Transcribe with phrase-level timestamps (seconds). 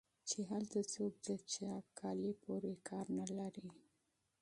[0.29, 1.73] چې هلته څوک د چا
[2.21, 3.69] لباس پورې کار نه لري